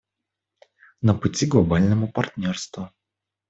На 1.01 1.13
пути 1.13 1.45
к 1.45 1.49
глобальному 1.51 2.11
партнерству. 2.11 2.89